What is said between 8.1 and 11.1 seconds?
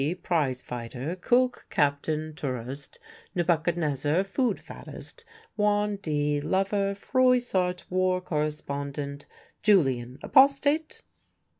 correspondent; Julian, apostate?"